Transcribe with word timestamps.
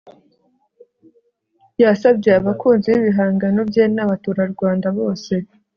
yasabye 1.81 2.29
abakunzi 2.39 2.87
b'ibihangano 2.91 3.59
bye 3.69 3.85
n'abaturarwanda 3.95 4.87
bose 4.97 5.33